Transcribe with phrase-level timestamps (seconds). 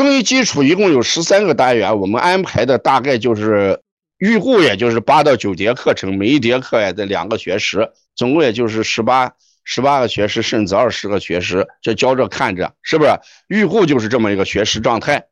[0.00, 3.78] 中医基础一共有十三个单元，我们安排的大概就是
[4.16, 9.30] 预估，也就是八到九节课程，每一节课也得两个学时，总共也就是十八
[9.62, 13.10] 十八个学时，甚至二十个学时，这教着看着，是不是？
[13.48, 15.26] 预估就是这么一个学时状态。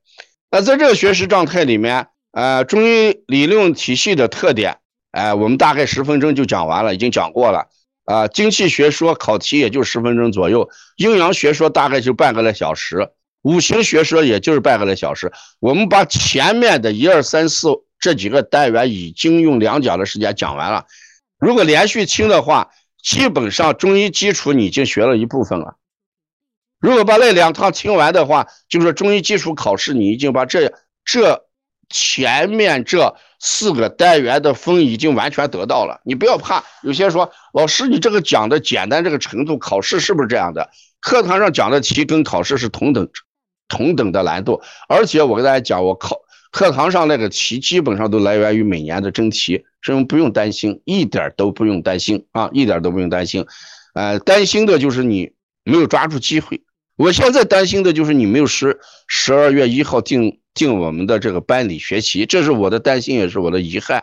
[0.50, 4.76] 那在这个学时状态里面，呃，中医理论体系的特点，
[5.12, 7.68] 哎，我们大概十分钟就讲完了，已经讲过了。
[8.04, 13.08] 啊，精气学说考题也就十分钟左右，阴阳学说大概就半个来小时，
[13.42, 15.32] 五行学说也就是半个来小时。
[15.60, 17.68] 我们把前面的一二三四
[17.98, 20.86] 这几个单元已经用两讲的时间讲完了。
[21.38, 22.70] 如果连续听的话，
[23.02, 25.76] 基本上中医基础你已经学了一部分了。
[26.80, 30.72] 如果把那两趟听完的话，就是中医基础考试你已经把这
[31.04, 31.44] 这
[31.88, 33.16] 前面这。
[33.40, 36.64] 四个单元的分已经完全得到了，你不要怕。
[36.82, 40.68] 有些人说老师，你这个讲的简单这个程度，考试是不是这样的？
[40.98, 43.08] 课堂上讲的题跟考试是同等
[43.68, 46.16] 同等的难度，而且我跟大家讲，我考
[46.50, 53.46] 课堂上那个题基本上都来源于每年的真题，所以不用担心，一点都不用担心啊，一点都不用担心。
[53.94, 55.32] 呃，担心的就是你
[55.64, 56.62] 没有抓住机会。
[56.96, 60.40] 我现在担心的就是你没有十十二月一号进。
[60.54, 64.02] 进我们的这个班里学习，这是我的担心，也是我的遗憾。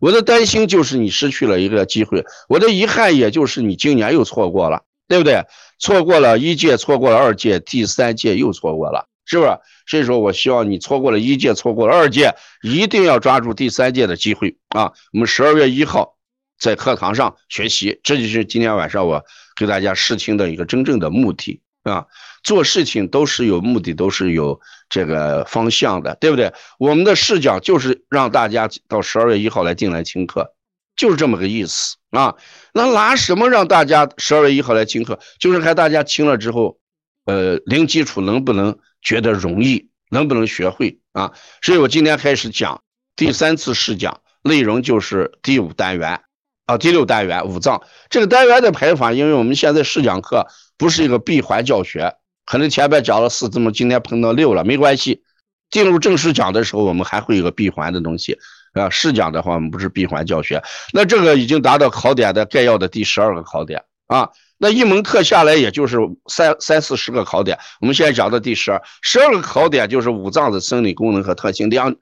[0.00, 5.44] 我的担心就是你失去了一个机会，我的遗憾也就是你今年又错过了，对不对？
[5.78, 9.58] 错过了一届，错过了二届，第三届又错过了，是不是？
[9.86, 14.92] 所以说我希望你错过了一届，错过了二届，一定要抓住第三届的机会啊！
[15.12, 16.16] 我们十二月一号
[16.58, 19.22] 在课堂上学习，这就是今天晚上我
[19.56, 22.06] 给大家试听的一个真正的目的啊！
[22.42, 24.60] 做事情都是有目的，都是有。
[24.90, 26.52] 这个方向的，对不对？
[26.78, 30.54] 我们的视角就是让大家到十二月一号来进来听课，
[30.96, 32.34] 就是这么个意思啊。
[32.72, 35.18] 那拿什么让大家十二月一号来听课？
[35.38, 36.78] 就是看大家听了之后，
[37.24, 41.32] 呃，零基础能不能觉得容易，能不能学会啊？
[41.62, 42.82] 所以我今天开始讲
[43.16, 46.20] 第三次试讲，内容就是第五单元
[46.66, 52.14] 啊，第六单元五脏这个单元的排法，因为我们现在试讲课不是一个闭环教学。
[52.46, 54.64] 可能前面讲了四，怎么今天碰到六了？
[54.64, 55.22] 没关系，
[55.70, 58.38] 进入正式讲的时候，我们还会有个闭环的东西
[58.74, 58.90] 啊。
[58.90, 60.62] 试讲的话，我们不是闭环教学。
[60.92, 64.30] 那这个已经达到考点的概要的第十二个考点啊。
[64.58, 67.58] 那一门课下来，也就是三三四十个考点。
[67.80, 71.68] 我们现在讲的第十二，十二个考点就是五脏的生理功能和特性。
[71.70, 71.96] 两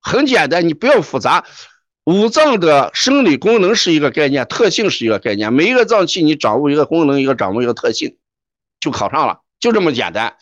[0.00, 1.44] 很简单，你不要复杂。
[2.04, 5.52] 五脏的生理功能是一个概念，特性是一个概念。
[5.52, 8.16] 每一个脏器你掌握一个功能，一个掌握一个特性，
[8.80, 9.40] 就考上了。
[9.60, 10.36] 就这么简单，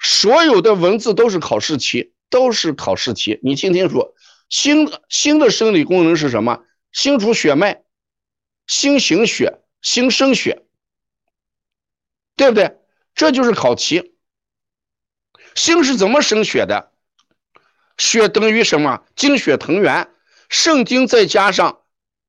[0.00, 3.38] 所有的文字都是考试题，都是考试题。
[3.44, 4.14] 你听清楚，
[4.48, 6.62] 心心的生理功能是什么？
[6.92, 7.82] 心主血脉，
[8.66, 10.62] 心行血，心生血，
[12.36, 12.78] 对不对？
[13.14, 14.14] 这就是考题。
[15.54, 16.92] 心是怎么生血的？
[17.98, 19.04] 血等于什么？
[19.16, 20.08] 精血藤原，
[20.48, 21.82] 肾精再加上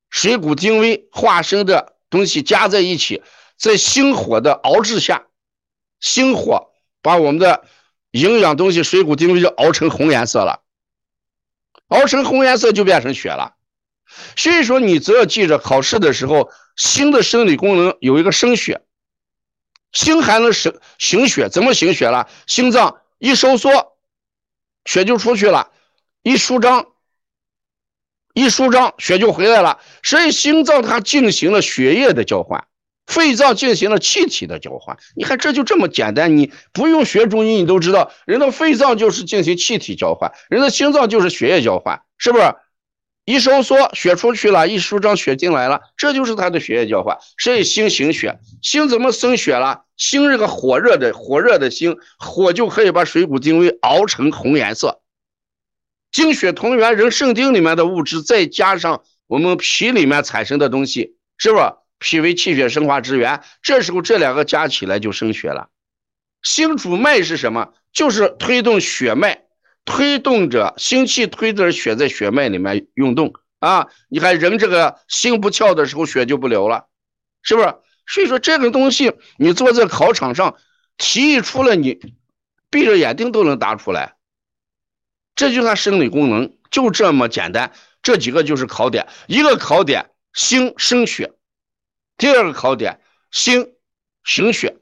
[0.10, 3.24] 水谷精微化生的东西加在一起，
[3.58, 5.28] 在心火的熬制下。
[6.00, 6.72] 心火
[7.02, 7.66] 把我们的
[8.12, 10.65] 营养东西水谷精微就熬成红颜色了，
[11.88, 13.56] 熬成红颜色就变成血了。
[14.36, 18.82] 所以说，你只要记着，考试的时候，心的生理功能有一个生血，
[19.92, 22.30] 心还能生行血，怎么行血了？
[22.48, 23.98] 心脏一收缩，
[24.86, 25.72] 血就出去了；
[26.22, 26.86] 一舒张，
[28.34, 29.80] 一舒张，血就回来了。
[30.04, 32.68] 所以，心脏它进行了血液的交换。
[33.06, 42.56] 肺脏进行了气体的交换，你看这就这么简单，你不用学中医，你都知道，人的肺脏就是进行气体交换，人的心脏就是血液交换，是不是？
[43.28, 47.18] 一收缩血出去了，一舒张血进来了，这就是它的血液交换。
[47.40, 49.86] 所以心行血，心怎么生血了？
[49.98, 55.02] 心是个火热的，火热的心，火就可以把水谷精微熬成红颜色。
[56.12, 61.64] 精血同源，人肾精里面的物质，再加上我们脾里面产生的东西，是不是？
[62.00, 65.70] 脾为气血生化之源，这时候这两个加起来就生血了。
[66.42, 67.74] 心主脉是什么？
[67.92, 69.46] 就是推动血脉，
[69.86, 73.88] 推动着心气，推着血在血脉里面运动啊！
[74.10, 76.88] 你看人这个心不跳的时候，血就不流了，
[77.42, 77.74] 是不是？
[78.08, 80.58] 所以说这个东西，你坐在考场上，
[80.98, 82.00] 题一出来，你
[82.70, 84.16] 闭着眼睛都能答出来。
[85.36, 87.72] 这就它生理功能，就这么简单。
[88.04, 91.34] 这几个就是考点，一个考点心生血。
[92.18, 93.02] 第二个考点，
[93.32, 93.74] 心
[94.24, 94.78] 行血，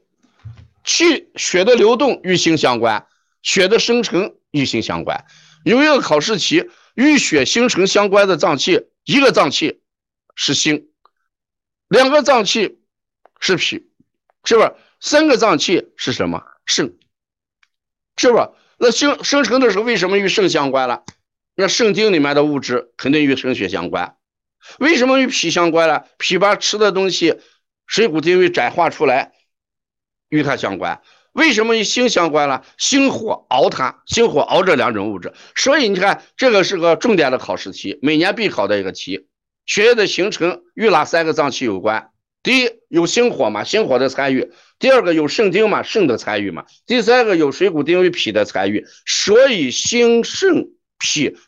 [0.84, 3.06] 气血的流动与心相关，
[3.42, 5.24] 血的生成与心相关。
[5.64, 9.82] 有一个考试题，与血形成相关的脏器，一个脏器
[10.36, 10.90] 是心，
[11.88, 12.78] 两个脏器
[13.40, 13.90] 是脾，
[14.44, 14.74] 是不是？
[15.00, 16.42] 三个脏器是什么？
[16.66, 16.96] 肾。
[18.16, 18.50] 是不是？
[18.78, 21.04] 那心生成的时候为什么与肾相关了？
[21.56, 24.16] 那肾精里面的物质肯定与肾血相关。
[24.78, 26.06] 为什么与脾相关了？
[26.18, 27.38] 脾把吃的东西
[27.86, 29.32] 水谷精微转化出来，
[30.28, 31.02] 与它相关。
[31.32, 32.64] 为什么与心相关了？
[32.78, 35.32] 心火熬它，心火熬这两种物质。
[35.56, 39.26] 所以你看，这个是个重点的考试题，每年必考的一个题。
[39.66, 42.10] 血液的形成与哪三个脏器有关？
[42.42, 48.84] 第一，有心火嘛，心火的参与；第二个，有肾精嘛，肾的参与嘛；第三个，有水谷精微脾的参与。
[49.06, 50.68] 所以，心肾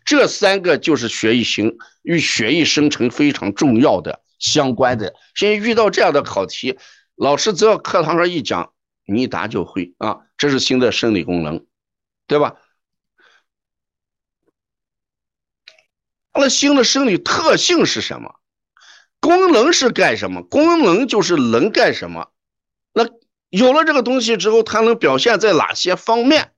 [0.05, 5.15] 这三个就是血液形与血液生成非常重要的相关的。
[5.35, 6.79] 现在遇到这样的考题，
[7.15, 8.73] 老师只要课堂上一讲，
[9.07, 10.21] 你一答就会啊。
[10.37, 11.65] 这是新的生理功能，
[12.27, 12.57] 对吧？
[16.39, 18.35] 那新的生理特性是什么？
[19.21, 20.43] 功能是干什么？
[20.43, 22.31] 功能就是能干什么？
[22.93, 23.09] 那
[23.49, 26.53] 有了这个东西之后，它能表现在哪些方面？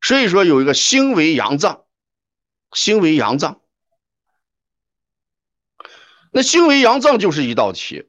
[0.00, 1.84] 所以说有一个心为阳脏，
[2.72, 3.60] 心为阳脏。
[6.32, 8.08] 那心为阳脏就是一道题。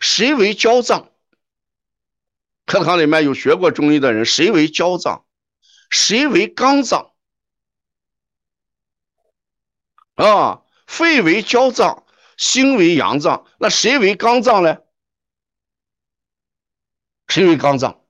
[0.00, 1.10] 谁为焦脏？
[2.64, 5.26] 课堂里面有学过中医的人，谁为焦脏？
[5.90, 7.12] 谁为肝脏？
[10.14, 10.62] 啊？
[10.86, 12.06] 肺为焦脏，
[12.36, 14.78] 心为阳脏，那谁为肝脏呢？
[17.28, 18.05] 谁为肝脏？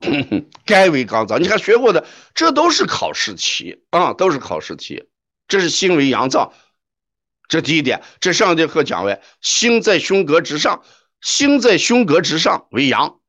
[0.64, 1.42] 肝为肝脏。
[1.42, 5.08] 你看学过的，这都是考试题啊，都是考试题。
[5.48, 6.52] 这是心为阳脏，
[7.48, 8.02] 这第一点。
[8.20, 10.82] 这上节课讲了，心在胸膈之上，
[11.20, 13.20] 心在胸膈之上为阳，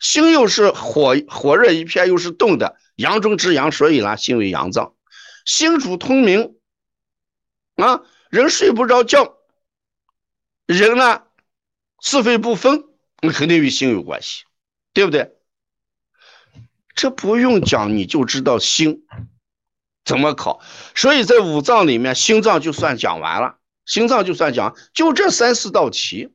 [0.00, 4.94] 心又是火火热一片，又是动的，阳中之阳，所以呢，心为阳脏。
[5.44, 6.56] 心主通明
[7.76, 9.36] 啊，人睡不着觉，
[10.66, 11.22] 人呢
[12.00, 12.84] 是非不分，
[13.20, 14.44] 那肯定与心有关系，
[14.92, 15.35] 对不对？
[16.96, 19.06] 这不用讲，你就知道心
[20.04, 20.60] 怎么考。
[20.96, 26.30] 所以在五脏里面，心脏就算讲完了，心脏就算讲，就这三四道题，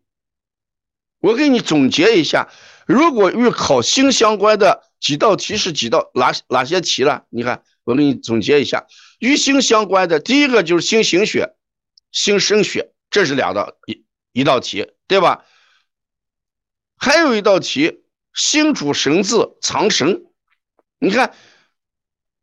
[1.19, 2.49] 我给你总结一下，
[2.87, 7.25] 如果与考心相关的几道题是几道哪哪些题了？
[7.29, 7.63] 你看。
[7.83, 8.85] 我给你总结一下，
[9.17, 11.55] 与心相关的第一个就是心行血，
[12.11, 15.45] 心生血，这是两道一一道题，对吧？
[16.95, 18.03] 还有一道题，
[18.35, 20.25] 心主神志藏神。
[21.03, 21.33] 你看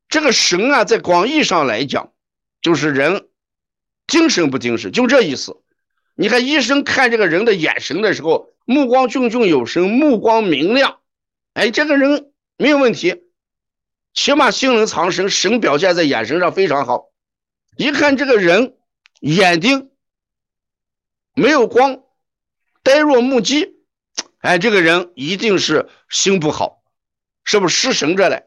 [0.08, 2.12] 这个神啊，在广义上来讲，
[2.60, 3.28] 就是人
[4.08, 5.62] 精神不精神，就这意思。
[6.16, 10.99] 你看医生看这个人的眼神的时候，目光炯炯有神，目光明亮，
[11.55, 13.22] 哎，这个人没有问题。
[14.12, 17.12] 起码心能藏神，神表现在眼神上非常好。
[17.76, 18.76] 一看这个人
[19.20, 19.93] 眼睛
[21.34, 22.02] 没有光，
[22.82, 23.76] 呆若木鸡，
[24.38, 26.78] 哎，这个人一定是心不好，
[27.49, 28.45] 是不是失神着嘞？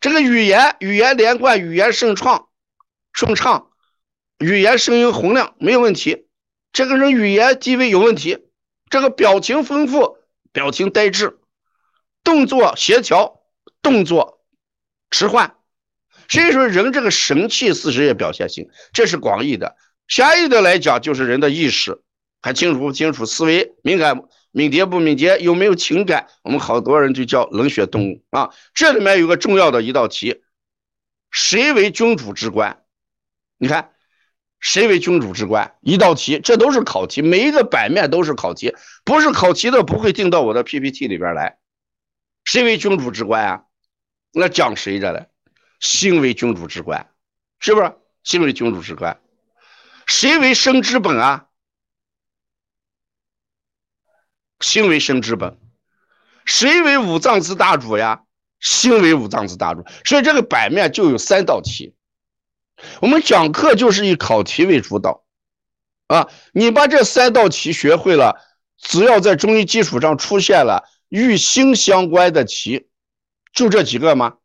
[0.00, 2.48] 这个语言语言连贯，语言顺畅
[3.12, 3.70] 顺畅，
[4.40, 6.26] 语言声音洪亮没有问题。
[6.72, 8.48] 这个人语言地位有问题，
[8.90, 10.18] 这个表情丰富，
[10.50, 11.38] 表情呆滞，
[12.24, 13.42] 动作协调，
[13.80, 14.44] 动作。
[15.12, 15.54] 迟缓，
[16.28, 19.76] 所以说人这个神气四十也表现性，这是广义的。
[20.08, 22.02] 狭义的来讲，就是人的意识
[22.42, 24.20] 还清楚不清楚，思维敏感
[24.56, 26.28] 敏捷不敏捷，有没有情感？
[26.42, 28.48] 我们好多人就叫冷血动物啊。
[28.72, 30.40] 这里面有个重要的一道题，
[31.30, 32.82] 谁为君主之官？
[33.58, 33.90] 你看，
[34.58, 35.74] 谁为君主之官？
[35.82, 41.58] 一道题，这都是考题，每一个版面都是考题，不是考题的不会进到我的 PPT 里边来。
[42.46, 43.64] 谁为君主之官啊？
[44.32, 45.26] 那讲谁着嘞？
[45.80, 47.10] 心为君主之官，
[47.60, 47.92] 是不是？
[48.24, 49.20] 心为君主之官，
[50.06, 51.45] 谁为生之本啊？
[54.60, 55.58] 心为生之本，
[56.44, 58.22] 谁为五脏之大主呀？
[58.60, 59.84] 心为五脏之大主。
[60.04, 61.94] 所以这个版面就有三道题。
[63.00, 65.24] 我们讲课就是以考题为主导
[66.08, 66.28] 啊！
[66.52, 68.40] 你把这三道题学会了，
[68.78, 72.88] 只要在中医基础上出现了与心相关的题。
[73.52, 74.36] 就这几个吗？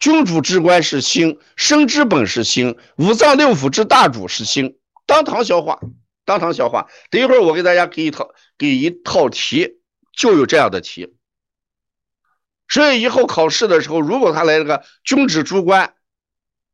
[0.00, 5.80] 君主之官是心，生之本是心，五脏六腑之大主是心，当堂消化，
[6.28, 6.88] 当堂消化。
[7.10, 9.80] 等一会儿我给大家给一套给一套题，
[10.12, 11.16] 就有这样的题。
[12.68, 15.94] 所以以后考试的时候，如果他来了个君主诸官，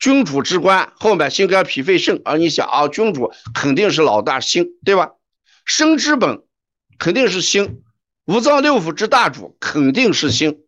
[0.01, 5.13] 君主之官后面心肝脾肺肾啊，你想啊，君主肯定是老大心，对吧？
[5.65, 6.43] 生之本
[6.99, 7.85] 肯定是心，
[8.25, 10.65] 五脏六腑之大主肯定是心。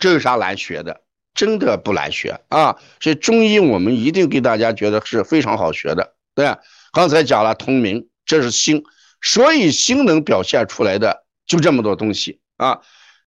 [0.00, 1.02] 这有啥难学的？
[1.34, 2.78] 真的不难学啊！
[2.98, 6.46] 所以中医我们一定给大家觉得是非常好学的，对
[6.96, 8.82] 刚才讲了同名，这是心，
[9.20, 12.80] 所以心能表现出来的就这么多东西啊。